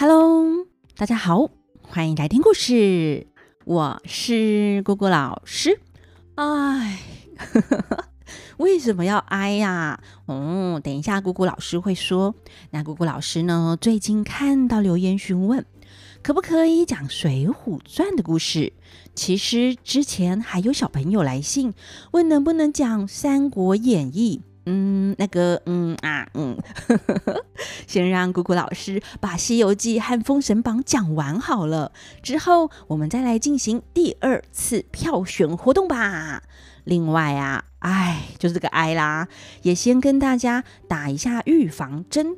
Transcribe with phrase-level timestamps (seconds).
[0.00, 0.64] Hello，
[0.96, 1.50] 大家好，
[1.82, 3.26] 欢迎来听故事。
[3.64, 5.80] 我是姑姑老师。
[6.36, 7.00] 哎，
[8.58, 10.00] 为什么要哀呀？
[10.26, 12.36] 哦，等一下姑姑老师会说。
[12.70, 15.64] 那姑姑老师呢，最近看到留言询问，
[16.22, 18.72] 可不可以讲《水浒传》的故事？
[19.16, 21.74] 其实之前还有小朋友来信
[22.12, 24.42] 问，能不能讲《三国演义》。
[24.70, 26.54] 嗯，那个，嗯啊，嗯，
[27.88, 36.42] 先让姑姑老师把《西游记》和《封神榜》讲完好了，之后我们再来进行第二次票选活动吧。
[36.84, 39.28] 另外啊，哎，就是这个哀啦，
[39.62, 42.36] 也先跟大家打一下预防针。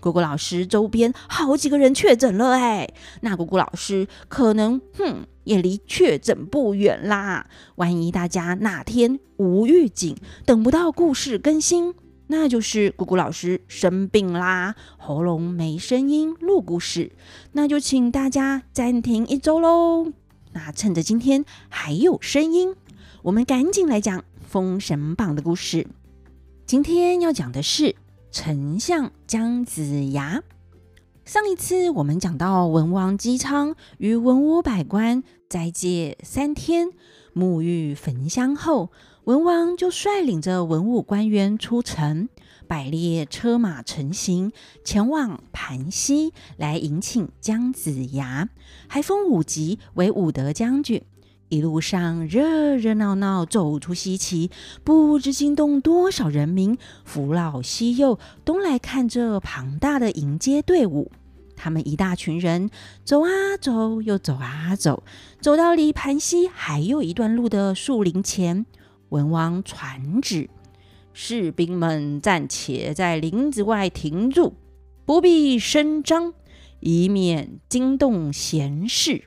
[0.00, 2.88] 姑姑老师周边好几个人确诊了，哎，
[3.20, 5.26] 那姑姑老师可能，哼。
[5.44, 7.48] 也离确诊不远啦。
[7.76, 11.94] 万一大家哪天无预警，等不到故事更新，
[12.28, 17.10] 那就是姑姑老师生病啦，喉咙没声音录故事，
[17.52, 20.12] 那就请大家暂停一周喽。
[20.52, 22.76] 那趁着今天还有声音，
[23.22, 25.86] 我们赶紧来讲《封神榜》的故事。
[26.66, 27.96] 今天要讲的是
[28.32, 30.42] 丞相姜子牙。
[31.24, 36.90] 上一次我们讲到文王姬昌与文武百官斋戒三天，
[37.34, 38.90] 沐浴焚香后，
[39.24, 42.28] 文王就率领着文武官员出城，
[42.68, 44.52] 摆列车马成行，
[44.84, 48.48] 前往盘溪来迎请姜子牙，
[48.86, 51.02] 还封武吉为武德将军。
[51.50, 54.50] 一路上热热闹闹，走出西岐，
[54.84, 61.10] 不知惊动多少人民，扶老携幼都来看这庞大的迎接队伍。
[61.56, 62.70] 他们一大群人
[63.04, 63.28] 走啊
[63.60, 65.02] 走，又走啊走，
[65.40, 68.64] 走到离盘溪还有一段路的树林前，
[69.08, 70.48] 文王传旨：
[71.12, 74.54] 士兵们暂且在林子外停住，
[75.04, 76.32] 不必声张，
[76.78, 79.24] 以免惊动贤士。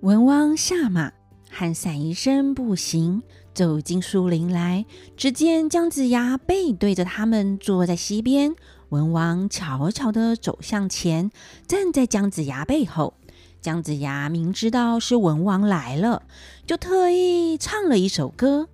[0.00, 1.12] 文王下马，
[1.50, 3.22] 喊散一声步行，
[3.54, 4.84] 走进树林来。
[5.16, 8.54] 只见姜子牙背对着他们，坐在溪边。
[8.90, 11.30] 文王悄悄地走向前，
[11.66, 13.14] 站在姜子牙背后。
[13.60, 16.22] 姜子牙明知道是文王来了，
[16.64, 18.68] 就特意唱了一首歌，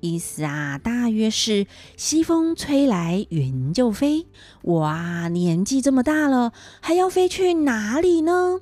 [0.00, 1.66] 意思啊，大约是
[1.96, 4.26] 西风吹来云就飞。
[4.62, 8.60] 我啊，年纪这么大了，还要飞去哪里呢？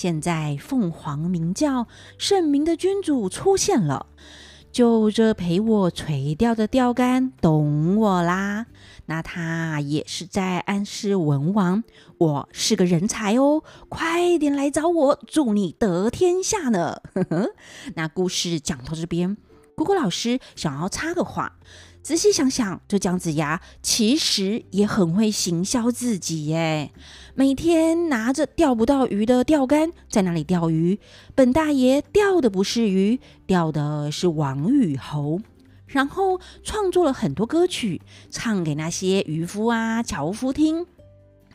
[0.00, 1.88] 现在凤凰鸣叫，
[2.18, 4.06] 圣明的君主出现了。
[4.70, 8.66] 就这陪我垂钓的钓竿，懂我啦。
[9.06, 11.82] 那他也是在暗示文王，
[12.16, 17.02] 我是个人才哦，快点来找我，助你得天下呢。
[17.96, 19.36] 那故事讲到这边，
[19.78, 21.52] 姑姑老师想要插个话。
[22.02, 26.90] 仔细想想，这姜子牙其实也很会行销自己耶。
[27.34, 30.98] 每天拿着钓不到鱼的钓竿在那里钓鱼，
[31.34, 35.40] 本大爷钓的不是鱼，钓的是王与侯。
[35.86, 38.00] 然后创作了很多歌曲，
[38.30, 40.86] 唱给那些渔夫啊、樵夫听，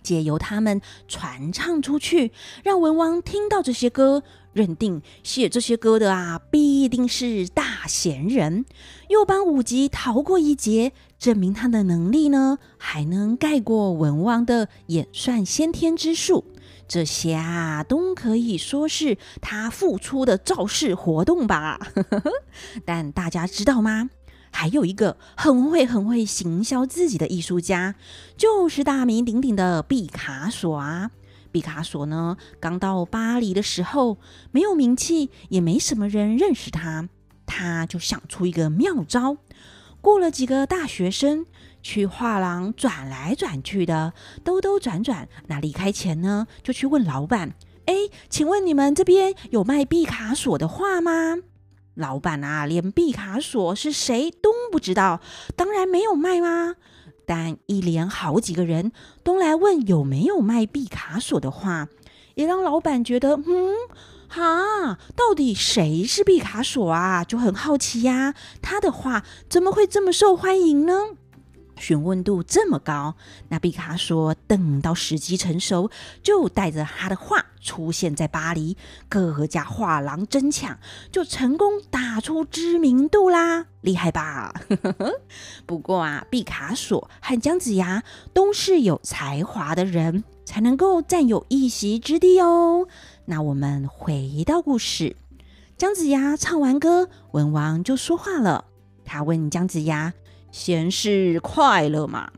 [0.04, 2.32] 借由他们传唱出去，
[2.64, 4.24] 让文王听到这些歌。
[4.54, 8.66] 认定写这些歌的啊，必定是大贤人，
[9.10, 16.46] 又帮武吉逃过一劫，证明他的能力呢，还能盖过文王的演算先天之术。
[16.88, 21.80] 这些啊，都可以说是他付出的造势活动吧。
[22.86, 24.12] 但大家知道吗？
[24.54, 27.96] 还有一个很会很会行销自己的艺术家，
[28.38, 31.12] 就是大名鼎鼎的毕卡索啊。
[31.52, 34.18] 毕卡索呢，刚到巴黎的时候，
[34.52, 37.10] 没有名气，也没什么人认识他。
[37.46, 39.38] 他就想出一个妙招，
[40.02, 41.46] 雇了几个大学生
[41.82, 45.28] 去画廊转来转去的，兜兜转转。
[45.48, 47.54] 那离开前呢，就去问老板
[47.86, 47.94] ：“哎，
[48.30, 51.38] 请问你们这边有卖毕卡索的画吗？”
[51.96, 55.22] 老板啊，连毕卡索是谁都不知道，
[55.56, 56.76] 当然没有卖吗？
[57.26, 58.92] 但一连好几个人
[59.24, 61.88] 都来问有没有卖毕卡索的画，
[62.36, 63.74] 也让老板觉得，嗯，
[64.28, 67.24] 哈，到底谁是毕卡索啊？
[67.24, 71.18] 就很好奇呀，他的画怎么会这么受欢迎呢？
[71.84, 73.14] 询问度这么高，
[73.50, 75.92] 那毕卡索等到时机成熟，
[76.24, 78.78] 就带着他的画出现在巴黎，
[79.10, 80.80] 各家画廊争抢，
[81.12, 84.54] 就成功打出知名度啦，厉害吧？
[85.68, 88.02] 不过啊，毕卡索和姜子牙
[88.34, 92.88] 都是有才华的人，才能够占有一席之地哦。
[93.26, 95.18] 那我们回到故事，
[95.76, 98.64] 姜子牙唱完歌，文王就说话了，
[99.04, 100.14] 他问姜子牙。
[100.54, 102.32] 闲事快乐嘛？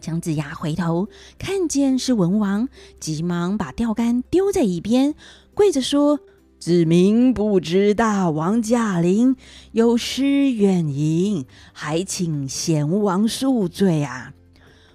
[0.00, 1.08] 姜子牙回头
[1.38, 5.14] 看见是文王，急忙把钓竿丢在一边，
[5.52, 6.20] 跪着说
[6.58, 9.36] ：“子民不知大王驾临，
[9.72, 11.44] 有失远迎，
[11.74, 14.32] 还请贤王恕罪啊！”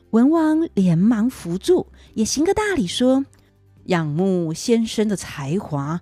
[0.09, 1.85] 文王连忙扶住，
[2.15, 3.25] 也行个大礼，说
[3.85, 6.01] ：“仰慕先生的才华，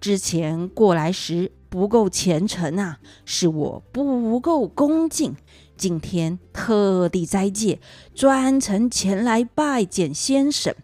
[0.00, 5.34] 之前过来时不够虔诚啊，是我不够恭敬。”
[5.76, 7.80] 今天特地斋戒，
[8.14, 10.74] 专程前来拜见先生，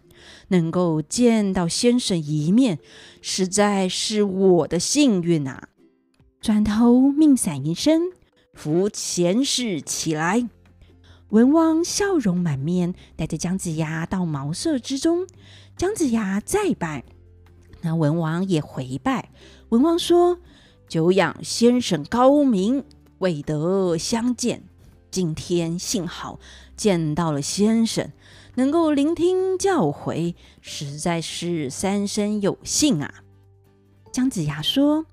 [0.49, 2.79] 能够见到先生一面，
[3.21, 5.69] 实在是我的幸运啊！
[6.41, 8.11] 转头命散宜生
[8.53, 10.47] 扶前世起来。
[11.29, 15.27] 文王笑容满面，带着姜子牙到茅舍之中。
[15.77, 17.03] 姜子牙再拜，
[17.81, 19.29] 那文王也回拜。
[19.69, 20.39] 文王说
[20.89, 22.83] ：“久仰先生高明，
[23.19, 24.63] 未得相见。”
[25.11, 26.39] 今天幸好
[26.77, 28.11] 见到了先生，
[28.55, 33.13] 能够聆听教诲，实在是三生有幸啊！
[34.11, 35.05] 姜子牙说：“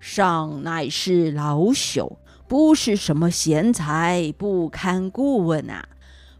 [0.00, 2.16] 上乃是老朽，
[2.48, 5.88] 不是什么贤才，不堪顾问啊！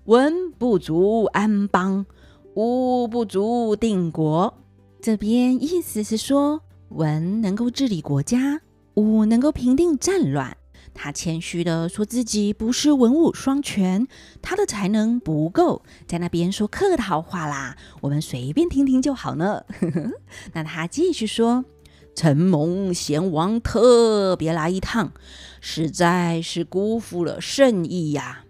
[0.05, 2.07] 文不足安邦，
[2.55, 4.55] 武不足定国。”
[5.03, 8.63] 这边意思是说，文能够治理国家，
[8.95, 10.57] 武能够平定战乱。
[10.95, 14.07] 他谦虚地说自己不是文武双全，
[14.41, 17.77] 他的才能不够，在那边说客套话啦。
[18.01, 19.65] 我们随便听听就好呢。
[20.55, 21.65] 那他继续说
[22.15, 25.13] ：“承蒙贤王特别来一趟，
[25.61, 28.45] 实在是辜负了圣意呀。”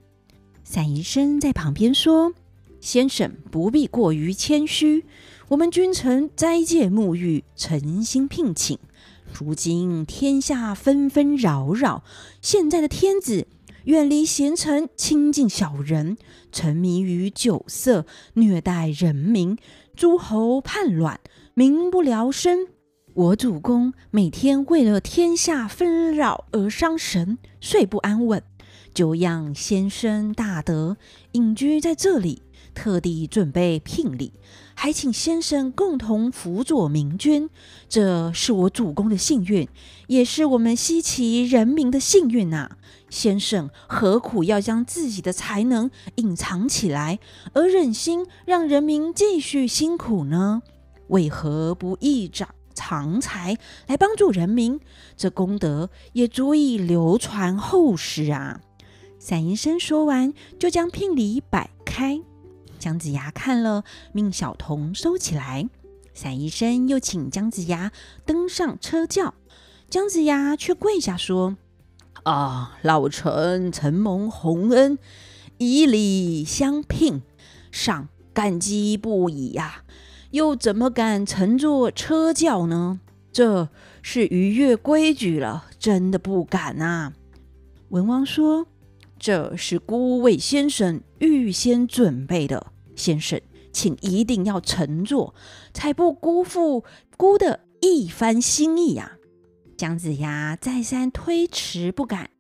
[0.63, 2.35] 散宜生在旁边说
[2.81, 5.07] ：“先生不必过于谦虚，
[5.49, 8.79] 我们君臣斋戒沐浴，诚心聘请。”
[9.37, 12.05] 如今天下纷纷扰扰，
[12.41, 13.49] 现在的天子
[13.85, 16.17] 远离贤臣，亲近小人，
[16.53, 19.59] 沉迷于酒色，虐待人民，
[19.97, 21.19] 诸侯叛乱，
[21.55, 22.69] 民不聊生。
[23.15, 28.41] 我主公每天为了天下纷扰而伤神，睡不安稳。
[28.93, 30.97] 久仰先生大德，
[31.33, 32.43] 隐居在这里，
[32.73, 34.33] 特地准备聘礼。
[34.75, 37.49] 还请先生共同辅佐明君，
[37.89, 39.69] 这是我主公的幸运，
[40.09, 42.77] 也是我们西岐人民的幸运呐、
[43.09, 47.19] 先生何苦要将自己的才能隐藏起来，
[47.55, 50.63] 而忍心让人民继续辛苦呢？
[51.09, 53.57] 为何不一展长才
[53.87, 54.81] 来帮助人民？
[55.17, 58.61] 这功德也足以流传后世啊！
[59.19, 62.21] 散宜生说完，就将聘礼摆开。
[62.85, 63.83] 姜子牙看了，
[64.13, 65.71] 命小童收起来。
[66.13, 67.91] 散医生又请姜子牙
[68.27, 69.33] 登上车轿，
[69.89, 71.57] 姜子牙却跪下说
[72.25, 74.99] ：“啊，老臣承蒙洪恩，
[75.57, 77.23] 以礼相聘，
[77.71, 79.85] 上感激不已呀！
[80.33, 83.01] 又怎么敢乘坐车轿呢？
[83.33, 83.71] 这
[84.03, 87.15] 是逾越规矩了，真的不敢啊！”
[87.89, 88.67] 文王说
[89.19, 93.41] ：“这是孤为先生预先准备的。”先生，
[93.73, 95.35] 请一定要乘坐，
[95.73, 96.85] 才不辜负
[97.17, 99.77] 姑的一番心意呀、啊！
[99.77, 102.31] 姜子牙再三推辞不敢，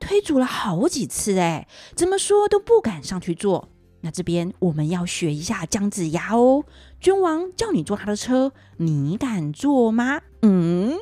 [0.00, 3.68] 推阻了好几次，哎，怎么说都不敢上去坐。
[4.02, 6.64] 那这边我们要学一下姜子牙哦，
[6.98, 10.22] 君王叫你坐他的车，你敢坐吗？
[10.42, 10.96] 嗯，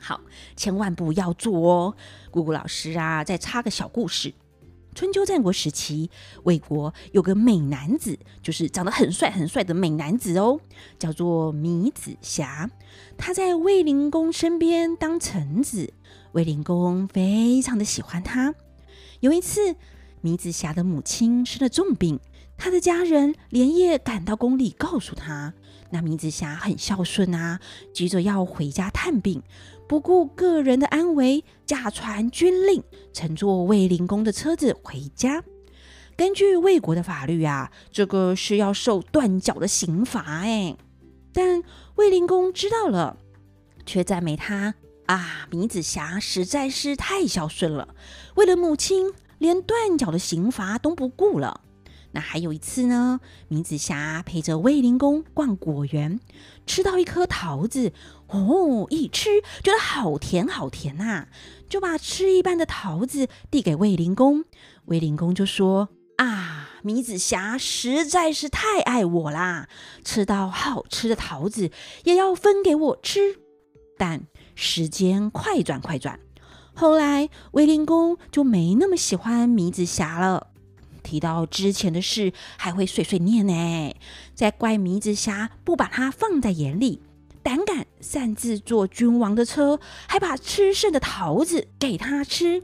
[0.00, 0.20] 好，
[0.56, 1.94] 千万不要坐哦。
[2.30, 4.34] 姑姑老师啊，再插个小故事。
[4.98, 6.10] 春秋战国时期，
[6.42, 10.58] 魏国有个美男子，就是长得很帅很帅的美男子哦，
[10.98, 12.68] 叫做芈子瑕。
[13.16, 15.94] 他在卫灵公身边当臣子，
[16.32, 18.52] 卫灵公非常的喜欢他。
[19.20, 19.76] 有一次，
[20.24, 22.18] 芈子瑕的母亲生了重病，
[22.56, 25.54] 他的家人连夜赶到宫里告诉他。
[25.90, 27.60] 那芈子瑕很孝顺啊，
[27.94, 29.42] 急着要回家探病。
[29.88, 35.42] 不顾个人的安危，驾传军令，乘坐卫灵公的车子回家。
[36.14, 40.76] 根据魏国的法律啊，这个是要受断脚的刑罚哎。
[41.32, 41.62] 但
[41.94, 43.16] 卫灵公知道了，
[43.86, 44.74] 却赞美他
[45.06, 47.94] 啊，芈子瑕实在是太孝顺了，
[48.34, 51.62] 为了母亲，连断脚的刑罚都不顾了。
[52.12, 56.18] 那还有一次呢，米子霞陪着卫灵公逛果园，
[56.66, 57.92] 吃到一颗桃子，
[58.28, 61.28] 哦，一吃觉得好甜好甜呐、
[61.68, 64.44] 就把吃一半的桃子递给卫灵公。
[64.86, 69.68] 卫灵公就说：“啊，米子霞实在是太爱我啦，
[70.02, 71.70] 吃到好吃的桃子
[72.04, 73.40] 也要分给我吃。”
[73.98, 74.22] 但
[74.54, 76.20] 时间快转快转，
[76.72, 80.46] 后来卫灵公就没那么喜欢米子霞了。
[81.08, 83.96] 提到之前的事，还会碎碎念呢，
[84.34, 87.00] 在怪迷子侠不把他放在眼里，
[87.42, 92.62] 胆敢擅自坐君王的车，还把吃剩的桃子给他吃。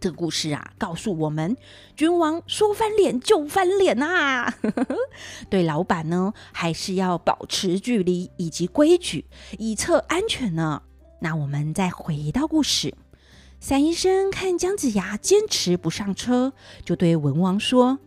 [0.00, 1.58] 这个故事啊，告诉我们，
[1.94, 4.54] 君王说翻脸就翻脸呐、啊。
[5.50, 9.26] 对老板呢，还是要保持距离以及规矩，
[9.58, 10.84] 以策安全呢。
[11.20, 12.94] 那我们再回到故事，
[13.60, 16.52] 三医生看姜子牙坚持不上车，
[16.84, 17.98] 就对文王说：“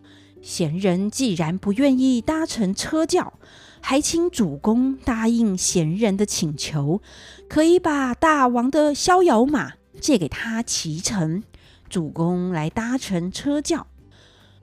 [0.42, 3.34] 贤人既然不愿意搭乘车轿，
[3.82, 7.02] 还请主公答应贤人的请求，
[7.50, 11.44] 可以把大王的逍遥马借给他骑乘。”
[11.90, 13.88] 主公来搭乘车轿，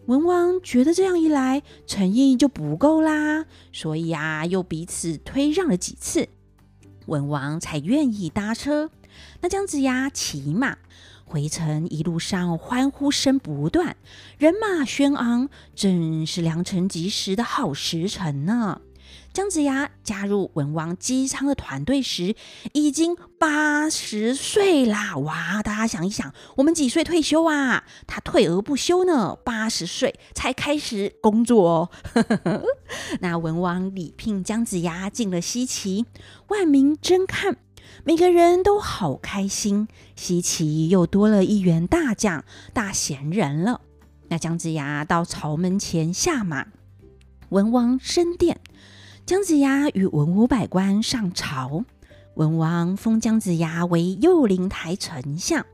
[0.07, 6.26] 文王觉得这样一来诚意就不够啦，所以啊，又彼此推让了几次，
[7.04, 8.90] 文王才愿意搭车。
[9.40, 10.78] 那姜子牙骑马
[11.25, 13.96] 回程，一路上欢呼声不断，
[14.38, 18.80] 人马轩昂，正是良辰吉时的好时辰呢。
[19.32, 22.34] 姜子牙加入文王姬昌的团队时，
[22.72, 25.16] 已经八十岁啦！
[25.18, 27.84] 哇，大家想一想，我们几岁退休啊？
[28.06, 31.90] 他退而不休呢，八十岁才开始工作哦。
[33.20, 36.06] 那文王礼聘姜子牙进了西岐，
[36.48, 37.58] 万民争看，
[38.04, 39.88] 每个人都好开心。
[40.16, 43.80] 西岐又多了一员大将、大贤人了。
[44.28, 46.66] 那姜子牙到朝门前下马，
[47.49, 48.61] 文王升殿。
[49.25, 51.85] 姜子牙与文武百官上朝，
[52.35, 55.66] 文王封姜子牙为右灵台丞相。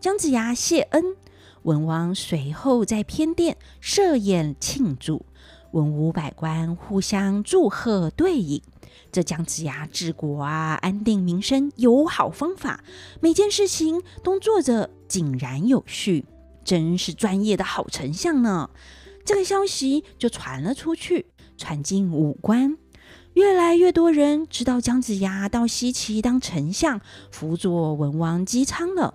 [0.00, 1.16] 姜子牙谢恩，
[1.62, 5.24] 文王随后在偏殿设宴庆祝，
[5.72, 8.62] 文武百官互相祝贺对饮。
[9.12, 12.82] 这姜子牙治国啊，安定民生有好方法，
[13.20, 16.24] 每件事情都做着井然有序，
[16.64, 18.70] 真是专业的好丞相呢。
[19.24, 22.76] 这个消息就传了出去，传进武关。
[23.34, 29.14] 越来越多人知道姜子牙到西岐当丞相，辅佐文王姬昌了。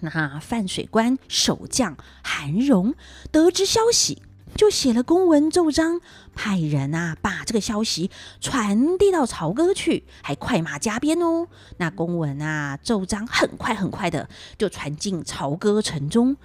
[0.00, 2.94] 那泛水关守将韩荣
[3.30, 4.22] 得知消息，
[4.58, 6.00] 就写了公文奏章，
[6.34, 8.10] 派人啊把这个消息
[8.40, 11.46] 传递到朝歌去，还快马加鞭哦。
[11.76, 16.36] 那公文啊奏章很快很快的就传进朝歌城中，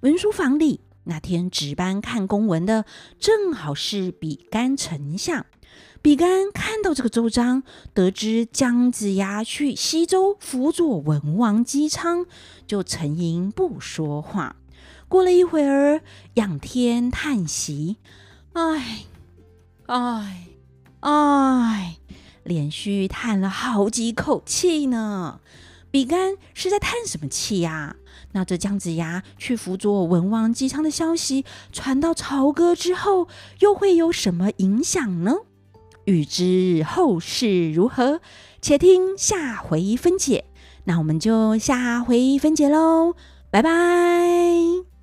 [0.00, 2.84] 文书房里那天值班看公文的
[3.18, 5.46] 正好是比干丞相。
[6.02, 7.62] 比干看到这个奏章，
[7.94, 12.26] 得知姜子牙去西周辅佐文王姬昌，
[12.66, 14.56] 就沉吟不说话。
[15.08, 16.02] 过了一会儿，
[16.34, 17.96] 仰天叹息
[18.54, 19.04] ：“唉，
[19.86, 20.48] 唉，
[21.00, 21.96] 唉！”
[22.44, 25.40] 连续叹了好几口气呢。
[25.90, 27.96] 比干是在叹什么气呀？
[28.32, 33.28] 那这姜子牙去辅佐文王姬昌的消息传到朝歌之后，
[33.60, 35.36] 又会有什么影响呢？
[36.04, 38.20] 欲知后事如何，
[38.60, 40.44] 且听下回分解。
[40.84, 43.14] 那我们就下回分解喽，
[43.50, 44.93] 拜拜。